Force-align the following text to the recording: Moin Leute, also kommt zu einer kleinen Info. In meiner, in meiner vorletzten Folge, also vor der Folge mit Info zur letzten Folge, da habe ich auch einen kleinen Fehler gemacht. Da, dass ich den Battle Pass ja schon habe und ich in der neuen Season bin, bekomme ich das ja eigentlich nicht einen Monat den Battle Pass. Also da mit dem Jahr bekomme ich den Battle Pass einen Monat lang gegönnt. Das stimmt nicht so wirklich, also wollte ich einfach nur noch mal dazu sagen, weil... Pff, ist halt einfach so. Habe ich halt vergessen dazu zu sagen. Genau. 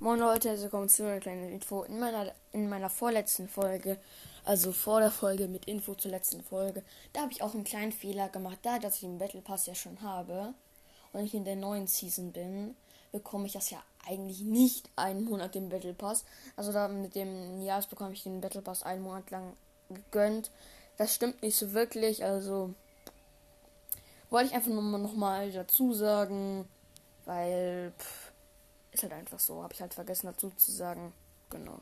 Moin 0.00 0.20
Leute, 0.20 0.50
also 0.50 0.68
kommt 0.68 0.92
zu 0.92 1.04
einer 1.04 1.18
kleinen 1.18 1.50
Info. 1.50 1.82
In 1.82 1.98
meiner, 1.98 2.32
in 2.52 2.68
meiner 2.68 2.88
vorletzten 2.88 3.48
Folge, 3.48 3.98
also 4.44 4.70
vor 4.70 5.00
der 5.00 5.10
Folge 5.10 5.48
mit 5.48 5.64
Info 5.64 5.96
zur 5.96 6.12
letzten 6.12 6.40
Folge, 6.44 6.84
da 7.12 7.22
habe 7.22 7.32
ich 7.32 7.42
auch 7.42 7.52
einen 7.52 7.64
kleinen 7.64 7.90
Fehler 7.90 8.28
gemacht. 8.28 8.58
Da, 8.62 8.78
dass 8.78 8.94
ich 8.94 9.00
den 9.00 9.18
Battle 9.18 9.40
Pass 9.40 9.66
ja 9.66 9.74
schon 9.74 10.00
habe 10.00 10.54
und 11.12 11.24
ich 11.24 11.34
in 11.34 11.44
der 11.44 11.56
neuen 11.56 11.88
Season 11.88 12.30
bin, 12.30 12.76
bekomme 13.10 13.46
ich 13.46 13.54
das 13.54 13.70
ja 13.70 13.82
eigentlich 14.06 14.42
nicht 14.42 14.88
einen 14.94 15.24
Monat 15.24 15.56
den 15.56 15.68
Battle 15.68 15.94
Pass. 15.94 16.24
Also 16.54 16.70
da 16.70 16.86
mit 16.86 17.16
dem 17.16 17.60
Jahr 17.60 17.82
bekomme 17.90 18.12
ich 18.12 18.22
den 18.22 18.40
Battle 18.40 18.62
Pass 18.62 18.84
einen 18.84 19.02
Monat 19.02 19.32
lang 19.32 19.54
gegönnt. 19.90 20.52
Das 20.96 21.12
stimmt 21.12 21.42
nicht 21.42 21.56
so 21.56 21.72
wirklich, 21.72 22.24
also 22.24 22.72
wollte 24.30 24.50
ich 24.50 24.54
einfach 24.54 24.70
nur 24.70 24.82
noch 24.82 25.14
mal 25.14 25.50
dazu 25.50 25.92
sagen, 25.92 26.68
weil... 27.24 27.92
Pff, 27.98 28.17
ist 28.98 29.02
halt 29.04 29.12
einfach 29.12 29.38
so. 29.38 29.62
Habe 29.62 29.72
ich 29.72 29.80
halt 29.80 29.94
vergessen 29.94 30.26
dazu 30.26 30.50
zu 30.50 30.72
sagen. 30.72 31.12
Genau. 31.50 31.80